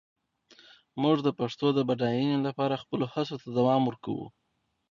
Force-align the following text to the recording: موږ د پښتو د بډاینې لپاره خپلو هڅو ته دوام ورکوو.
موږ 1.01 1.17
د 1.23 1.29
پښتو 1.39 1.67
د 1.77 1.79
بډاینې 1.89 2.37
لپاره 2.47 2.81
خپلو 2.83 3.05
هڅو 3.13 3.35
ته 3.41 3.47
دوام 3.57 3.81
ورکوو. 3.85 4.27